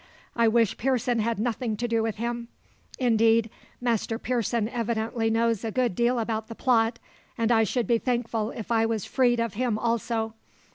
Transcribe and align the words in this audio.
I 0.35 0.47
wish 0.47 0.77
Pearson 0.77 1.19
had 1.19 1.37
nothing 1.37 1.77
to 1.77 1.87
do 1.87 2.01
with 2.01 2.15
him. 2.15 2.47
Indeed, 2.97 3.51
Master 3.79 4.17
Pearson 4.17 4.67
evidently 4.67 5.29
knows 5.29 5.63
a 5.63 5.69
good 5.69 5.93
deal 5.93 6.17
about 6.17 6.47
the 6.47 6.55
plot; 6.55 6.97
and 7.37 7.51
I 7.51 7.63
should 7.63 7.85
be 7.85 7.99
thankful 7.99 8.49
if 8.49 8.71
I 8.71 8.83
was 8.83 9.05
free 9.05 9.35
of 9.37 9.53
him 9.53 9.77
also. 9.77 10.33